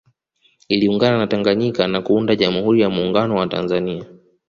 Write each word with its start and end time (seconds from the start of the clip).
Iliungana 0.69 1.17
na 1.17 1.27
Tanganyika 1.27 1.87
na 1.87 2.01
kuunda 2.01 2.35
Jamhuri 2.35 2.81
ya 2.81 2.89
Muungano 2.89 3.35
wa 3.35 3.47
Tanzania 3.47 4.05